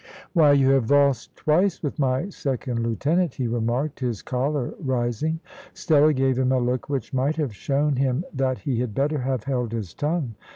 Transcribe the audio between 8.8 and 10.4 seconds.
better have held his tongue.